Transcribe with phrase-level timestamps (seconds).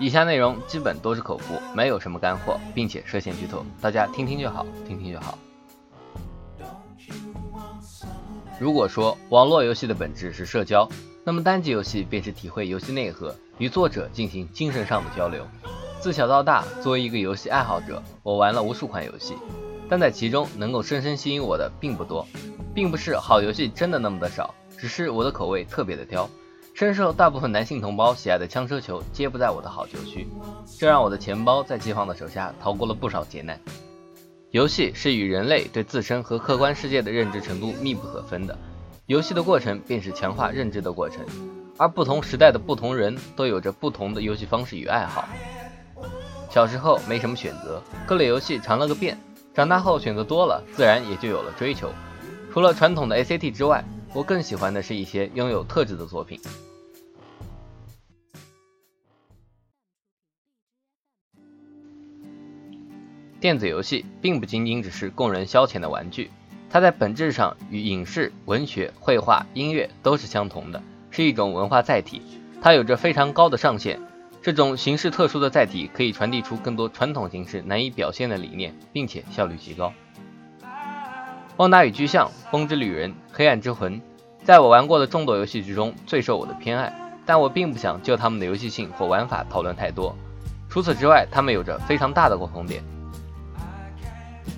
[0.00, 5.38] 以下内容基本都是口福，没有什么干货，并且涉嫌剧透，大家听听就好，听听就好。
[8.58, 10.88] 如果说网络游戏的本质是社交，
[11.22, 15.46] 那么单机游戏便是体会游戏内核，与作者进行精神上的交流。
[16.00, 19.34] 自小到大，作为一个游戏爱好者，我玩了无数款游戏，
[19.86, 22.26] 但在其中能够深深吸引我的并不多，
[22.74, 26.26] 并不是好游戏真的那么的少，只是我的口味特别的挑。
[26.80, 30.26] 深受大部分男性同胞喜爱的枪车球，皆不在我的好球区，
[30.78, 33.60] 这让我的钱包在机房的手下逃过了不少劫难。
[34.50, 38.56] 游戏是与人类对自身和客观世界的认知程度密不可分的，
[39.04, 41.22] 游戏的过程便是强化认知的过程，
[41.76, 45.28] 而不同时代的不同人都有着不同的游戏方式与爱好。
[46.48, 49.20] 小时候没什么选择，各类游戏尝了个遍，
[49.52, 51.92] 长大后选择多了，自然也就有了追求。
[52.50, 53.84] 除了传统的 ACT 之外，
[54.14, 56.40] 我更喜欢的是一些拥有特质的作品。
[63.40, 66.30] 电子游戏并不仅仅只是供人消遣的玩具，
[66.68, 72.20] 它在本质上与影视、文学、绘画、音乐都是相同的，是一种文化载体。
[72.60, 73.98] 它有着非常高的上限，
[74.42, 79.90] 这种形式特殊的载体可以传递出更多传统形式难以表现的理念，并且效率极高。
[81.56, 83.94] 《旺达与巨像》《风之旅人》《黑暗之魂》，
[84.44, 90.14] 在我玩过的众多游戏之中最受我的偏爱，但我并不想就他们的游戏性或玩法讨论太多。
[90.68, 92.84] 除此之外，他们有着非常大的共同点。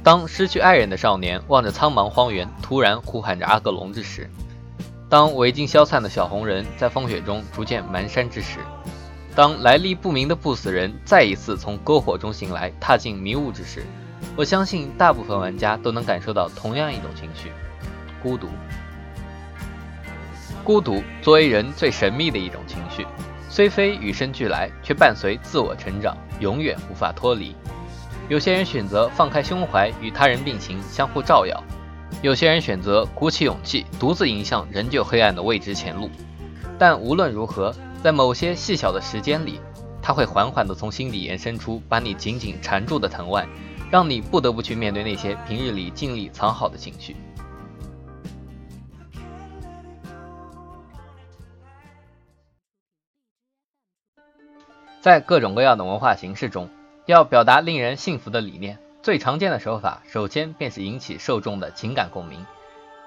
[0.02, 4.24] 当失去爱人的少年望着苍茫荒原，突然呼喊着阿格隆之时；
[5.08, 8.58] 当围巾消散的小红人在风雪中逐渐蹒跚之时；
[9.36, 13.84] 当来历不明的不死人再一次从篝火中醒来，踏进迷雾之时，
[14.36, 17.52] 我相信大部分玩家都能感受到同样一种情绪——
[18.20, 18.48] 孤独。
[20.64, 23.06] 孤独作为人最神秘的一种情绪，
[23.48, 27.54] 虽非与生俱来，却伴随自我成长，永远无法脱离。
[28.32, 31.54] 有些人选择放开胸怀，与他人并行，相互照耀；
[32.22, 36.08] 有些人选择鼓起勇气，独自迎向仍旧黑暗的未知前路。
[36.78, 39.60] 但无论如何，在某些细小的时间里，
[40.00, 43.46] 它会缓缓地从心底延伸出，把你紧紧缠住的藤蔓，
[43.90, 47.14] 让你不得不去面对那些平日里尽力藏好的情绪。
[55.02, 56.66] 在各种各样的文化形式中。
[57.06, 62.46] 要表达令人信服的理念，最常见的手法，首先便是引起受众的情感共鸣。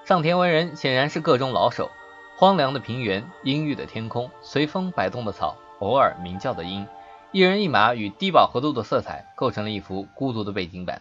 [0.04, 1.90] 上田文人显然是个中老手。
[2.36, 6.86] 荒凉的平原，阴郁的天空，随风摆动的草，偶尔鸣叫的鹰，
[7.32, 11.00] 一人一马与低饱和度的色彩，构成了一幅孤独的背景板。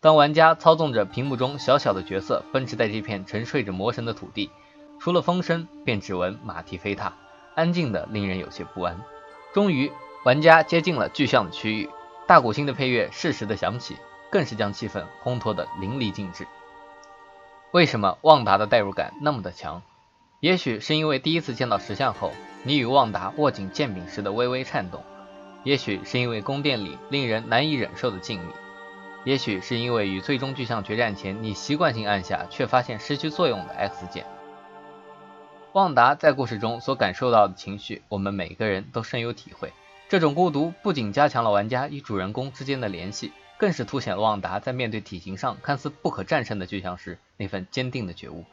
[0.00, 4.50] 当玩家操纵着屏幕中小小的角色，奔驰在这片沉睡着魔神的土地，
[4.98, 7.12] 除了风声，便只闻马蹄飞踏，
[7.54, 8.98] 安静的令人有些不安。
[9.52, 9.92] 终于，
[10.24, 11.90] 玩家接近了巨像的区域。
[12.26, 13.96] 大鼓星的配乐适时的响起，
[14.30, 16.44] 更是将气氛烘托得淋漓尽致。
[17.70, 19.80] 为什么旺达的代入感那么的强？
[20.40, 22.32] 也许是因为第一次见到石像后，
[22.64, 25.00] 你与旺达握紧剑柄时的微微颤动；
[25.62, 28.50] 也许是因为宫殿里令人难以忍受的静谧；
[29.24, 34.26] 也许是因为与最终巨像决战前，你习惯性按下却发现失去作用的 X 键。
[35.74, 39.72] 旺达在故事中所感受到的情绪，我们每个人都深有体会。
[40.08, 48.44] 这种孤独不仅加强了玩家与主人公之间的联系，更是凸显了旺达在面对体型上看似不可战胜的巨象时那份坚定的觉悟。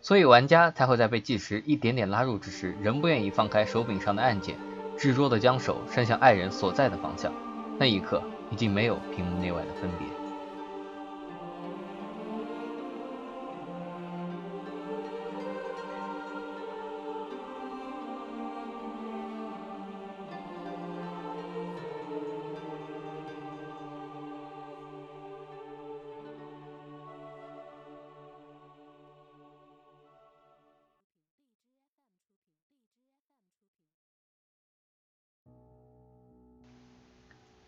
[0.00, 4.56] 所以玩家才会在被计时一点点拉入之时，仍不愿意放开手柄上的按键，
[4.96, 7.32] 执着的将手伸向爱人所在的方向。
[7.78, 10.23] 那一刻，已经没有屏幕内外的分别。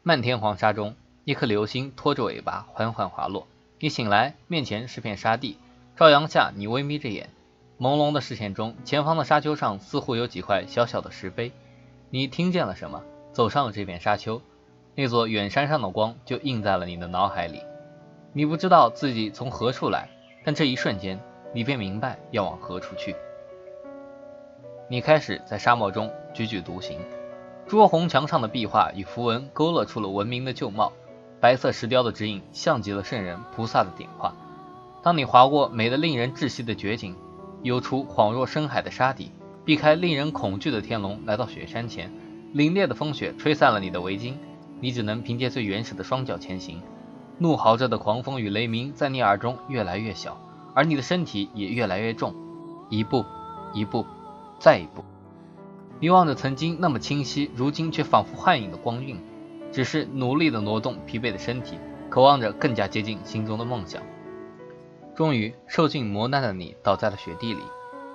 [0.08, 0.94] 漫天黄沙中，
[1.24, 3.48] 一颗流星拖着尾巴缓缓滑落。
[3.80, 5.58] 你醒来，面前是片沙地，
[5.96, 7.28] 朝阳下你微眯着眼，
[7.80, 11.50] 朦胧的视线中，前方的沙丘上似乎有几块小小的石碑。
[12.08, 13.02] 你听见了什么？
[13.32, 14.40] 走上了这片沙丘，
[14.94, 17.64] 那座远山上的光就映在了你的脑海里。
[18.32, 20.08] 你不知道自己从何处来，
[20.44, 21.18] 但这一瞬间，
[21.52, 23.16] 你便明白要往何处去。
[24.88, 27.00] 你开始在沙漠中踽踽独行。
[27.68, 30.92] 朱红墙上的壁画与符文勾勒出了文明的旧貌，
[31.40, 34.32] 白色石雕的指引像极了圣人菩萨的点化。
[35.02, 37.16] 当你划过美得令人窒息的绝景，
[37.62, 39.32] 游出恍若深海的沙底，
[39.64, 42.12] 避开令人恐惧的天龙，来到雪山前，
[42.54, 44.34] 凛冽的风雪吹散了你的围巾，
[44.78, 46.80] 你只能凭借最原始的双脚前行。
[47.38, 50.38] 怒嚎着的狂风与雷鸣在你耳中越来越小，
[50.72, 52.32] 而你的身体也越来越重。
[52.90, 53.24] 一步，
[53.74, 54.06] 一步，
[54.60, 55.04] 再一步。
[55.98, 59.19] 你望着曾经那么清晰，如今却仿佛幻影的光晕，
[59.72, 61.78] 只是努力的挪动疲惫的身体，
[62.10, 64.02] 渴望着更加接近心中的梦想。
[65.14, 67.62] 终于，受尽磨难的你倒在了雪地里，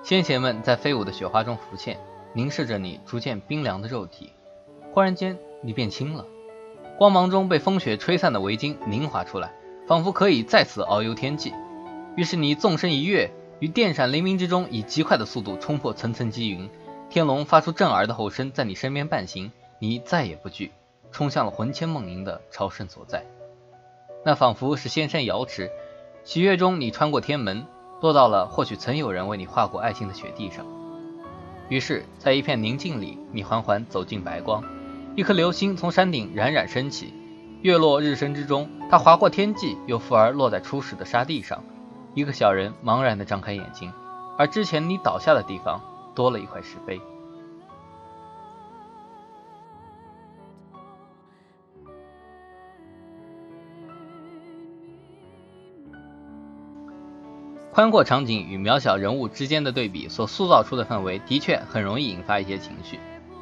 [0.04, 1.98] 先贤们在飞舞的雪花中浮现，
[2.32, 4.30] 凝视着你逐渐冰凉的肉体。
[4.92, 6.24] 忽然间，你变轻了。
[6.96, 9.52] 光芒中被风雪吹散的围巾凝华出来，
[9.88, 11.52] 仿佛可以再次遨游天际。
[12.14, 16.70] 于是你纵身一跃，于电闪雷鸣之中，以极快的速度冲破层层积云。
[17.12, 19.52] 天龙发出震耳的吼声，在你身边伴行。
[19.78, 20.72] 你再也不惧，
[21.10, 23.22] 冲向了魂牵梦萦的朝圣所在。
[24.24, 25.70] 那仿佛是仙山瑶池，
[26.24, 27.66] 喜悦中你穿过天门，
[28.00, 30.64] 落到了或许曾有人为你画过爱心的雪地上。
[31.68, 34.64] 于是，在一片宁静里，你缓缓走进白光。
[35.14, 37.12] 一颗流星从山顶冉冉升起，
[37.60, 41.62] 月落日升之中，它划过天际，又复而落在初始的沙地上。
[42.14, 43.92] 一个小人茫然地张开眼睛，
[44.38, 45.82] 而之前你倒下的地方
[46.14, 47.00] 多了一块石碑。
[57.72, 63.00] 宽阔场景与渺小人物之间的对比所塑造出的氛围，的确很容易引发一些情绪，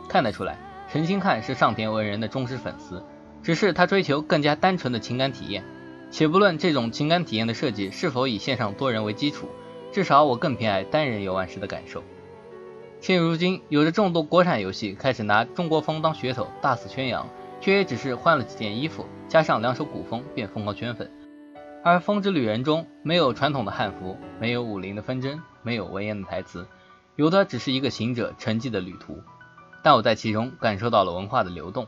[0.08, 0.56] 看得出来。
[0.88, 3.02] 陈星汉是上田文人的忠实粉丝，
[3.42, 5.64] 只是他追求更加单纯的情感体验。
[6.12, 9.48] 且不论这种情感体验的设计是否以线上多人为基础，
[9.92, 12.02] 至少我更偏爱单人游玩时的感受。
[13.00, 17.26] 现如今，有着众多国产游戏开始拿中国风当噱头大肆宣扬，
[17.58, 21.10] 却也只是换了几件衣服，加上两首古风便疯狂圈粉。
[21.82, 26.66] 而《风之旅人》中没有传统的汉服，没有武林的纷争，没有文言的台词，
[27.16, 29.18] 有的只是一个行者沉寂的旅途。
[29.82, 31.86] 但我在其中感受到了文化的流动，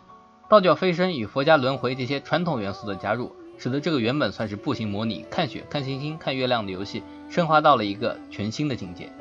[0.49, 9.13] 道教飞升与佛家轮回这些传统元素的加入，使得这个原本算是步行模拟、看雪、看星星、看月亮的游戏，升华到了一个全新的境界。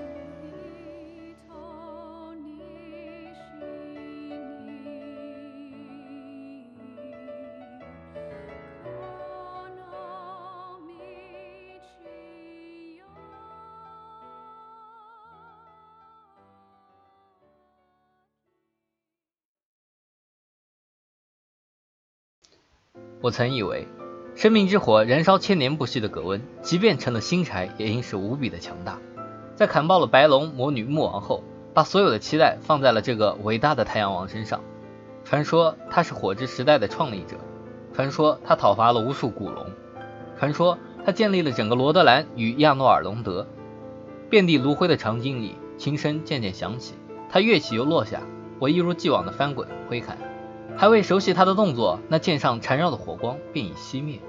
[23.21, 23.87] 我曾以为，
[24.33, 28.97] 生命之火燃烧千年不息的葛温，即便成了新柴，也应是无比的强大。
[29.55, 34.59] 在砍爆了白龙魔女木王后，把所有的期待放在了这个伟大的太阳王身上。
[35.23, 37.35] 传说他是火之时代的创立者，
[37.93, 39.67] 传说他讨伐了无数古龙，
[40.39, 43.45] 传说他建立了整个罗德兰与亚诺尔隆德。
[44.31, 46.95] 遍地炉灰的场景里，琴声渐渐响起，
[47.29, 48.21] 他乐器又落下，
[48.57, 50.17] 我一如既往的翻滚挥砍。
[50.77, 54.19] 还未熟悉他的动作，那剑上缠绕的火光便已熄灭。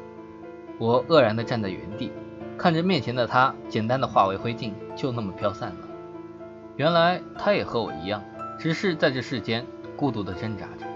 [0.78, 2.12] 我愕然地站在原地，
[2.58, 5.76] 看着面前的他，简单的化为灰烬，就那么飘散了。
[6.76, 8.22] 原来他也和我一样，
[8.58, 9.64] 只是在这世间
[9.96, 10.86] 孤独地挣扎着。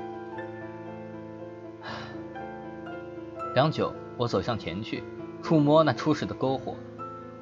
[3.55, 5.03] 良久，我走向前去，
[5.43, 6.75] 触摸那初始的篝火，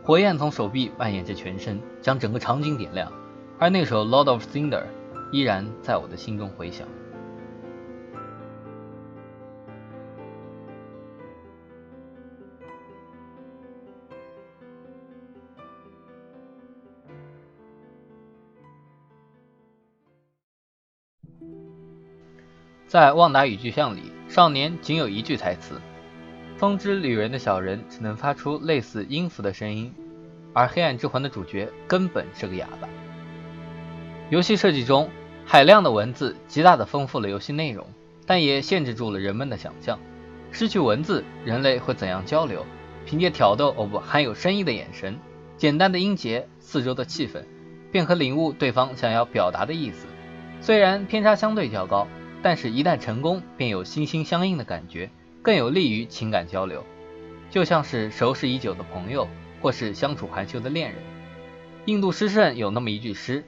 [0.04, 3.10] 火焰从手臂蔓延至全身，将整个场景点亮。
[3.58, 4.82] 而那首《Lord of Thunder》
[5.32, 6.86] 依然在我的心中回响。
[22.94, 25.80] 在《旺达与巨像》里，少年仅有一句台词
[26.56, 29.92] ：“风之旅人的小人只能发出类似音符的声音，
[30.52, 32.88] 而黑暗之魂的主角根本是个哑巴。”
[34.30, 35.10] 游戏设计中，
[35.44, 37.84] 海量的文字极大地丰富了游戏内容，
[38.26, 39.98] 但也限制住了人们的想象。
[40.52, 42.64] 失去文字，人类会怎样交流？
[43.04, 45.18] 凭借挑逗哦不含有深意的眼神，
[45.56, 47.42] 简单的音节，四周的气氛，
[47.90, 50.06] 便可领悟对方想要表达的意思。
[50.60, 52.06] 虽然偏差相对较高。
[52.44, 55.08] 但是，一旦成功，便有心心相印的感觉，
[55.40, 56.84] 更有利于情感交流，
[57.48, 59.26] 就像是熟识已久的朋友，
[59.62, 61.02] 或是相处含羞的恋人。
[61.86, 63.44] 印度诗圣有那么一句诗：“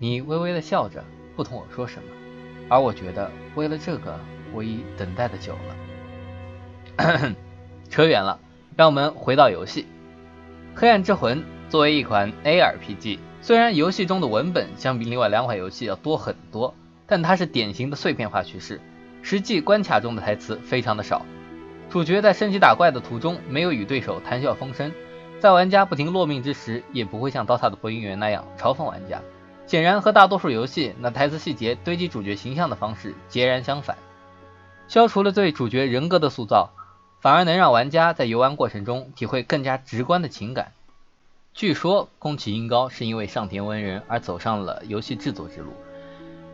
[0.00, 1.04] 你微微的笑着，
[1.36, 2.08] 不同我说什么。”
[2.70, 4.18] 而我觉得，为了这个，
[4.54, 5.52] 我已等待的久
[6.96, 7.34] 了。
[7.90, 8.40] 扯远了，
[8.76, 9.82] 让我们回到游戏
[10.74, 11.40] 《黑暗之魂》。
[11.68, 16.74] 作为一款 ARPG，虽然游戏中的文本相比另外两款游戏要多很多。
[17.08, 18.80] 但它是典型的碎片化叙事，
[19.22, 21.26] 实际关卡中的台词非常的少。
[21.90, 24.92] 主角在升级打怪的途中，没有与对手谈笑风生，
[25.40, 29.20] 在玩家不停落命之时，也不会像刀塔的播音员那样嘲讽玩家。
[29.66, 33.96] 显然和大多数游戏那台词细节堆积主角形象的方式截然相反。
[34.86, 36.70] 消除了对主角人格的塑造，
[37.20, 40.72] 反而能让玩家在游玩过程中体会更加直观的情感。
[41.52, 45.72] 据说宫崎英高是因为上田文人而走上了游戏制作之路，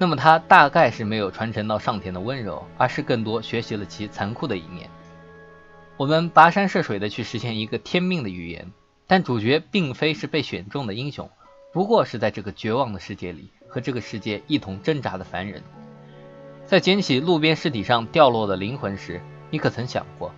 [0.04, 4.90] 那么他大概是没有传承到上田的温柔，而是更多学习了其残酷的一面。
[5.96, 8.70] 我们跋山涉水的去实现一个天命的预言，
[9.06, 11.30] 但主角并非是被选中的英雄，
[11.72, 15.62] 不过是在这个绝望的世界里和这个世界一同挣扎的凡人。
[16.66, 20.30] 在捡起路边尸体上掉落的灵魂时，你可曾想过，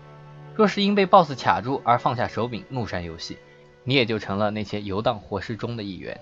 [0.54, 3.36] 若是因被 BOSS 卡住而放下手柄怒删游戏，
[3.82, 6.20] 你也就成了那些游荡活尸中的一员。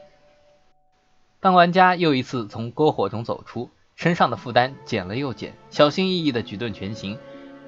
[1.45, 7.19] 当玩家又一次从篝火中走出，身上的负担减了又减，小心翼翼地举盾前行，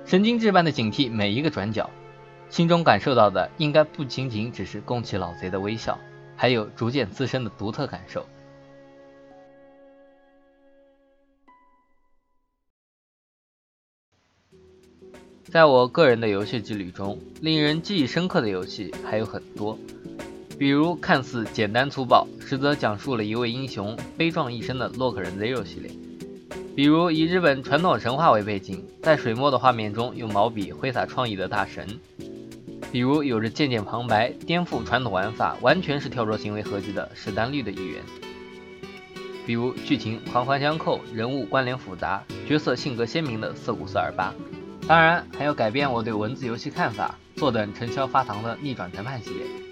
[0.06, 1.90] 神经质般的警惕每一个转角，
[2.48, 5.98] 心中感受到的应该不仅仅只是宫崎老贼的微笑，
[6.36, 8.24] 还有逐渐滋生的独特感受。
[15.44, 19.78] 在我个人的游戏之旅中，令人记忆深刻的游戏还有很多，
[20.58, 25.90] 比如看似简单粗暴，实则讲述了一位英雄悲壮一生的洛克人 Zero 系列；
[26.74, 31.86] 比如以日本传统神话为背景，在水墨的画面中用毛笔挥洒创意的大神；
[32.90, 38.00] 比如有着渐渐旁白、颠覆传统玩法、完全是跳捉行为合集的史丹利的一员；
[39.44, 44.32] 比如剧情环环相扣、人物关联复杂、角色性格鲜明的涩谷四二八。
[44.88, 49.65] 当然，还有改变我对文字游戏看法、坐等陈潇发糖的逆转谈判系列。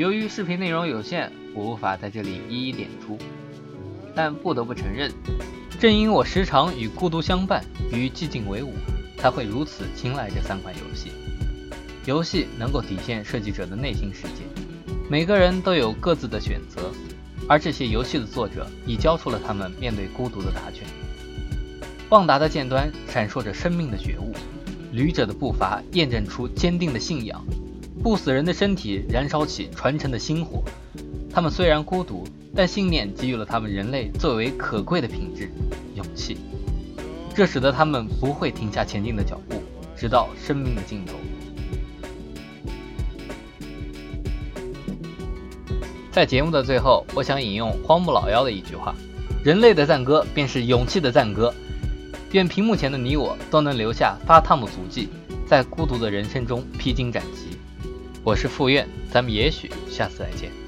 [0.00, 3.18] 由于视频内容有限，我无法在这里一一点出。
[4.14, 5.12] 但不得不承认，
[5.78, 8.72] 正因我时常与孤独相伴、与寂静为伍，
[9.18, 11.10] 才会如此青睐这三款游戏。
[12.06, 14.42] 游戏能够体现设计者的内心世界，
[15.10, 16.90] 每个人都有各自的选择，
[17.46, 20.82] 而这些游戏的作者已交出了他们面对孤独的答卷。
[22.08, 24.32] 旺达的剑端闪烁着生命的觉悟。
[24.92, 27.44] 旅者的步伐验证出坚定的信仰，
[28.02, 30.62] 不死人的身体燃烧起传承的星火。
[31.32, 35.50] 他们虽然孤独，但信念给予了他们人类最为可贵的品质——
[35.94, 36.38] 勇气。
[37.34, 39.62] 这使得他们不会停下前进的脚步，
[39.96, 41.14] 直到生命的尽头。
[46.10, 48.94] 在节目的最后，我想引用荒木老妖的一句话
[49.44, 51.54] ：“人类的赞歌便是勇气的赞歌。”
[52.32, 55.08] 愿屏幕前的你我都能留下发烫的足迹，
[55.46, 57.49] 在孤独的人生中披荆斩棘。
[58.22, 60.59] 我是傅院，咱们也许下次再见。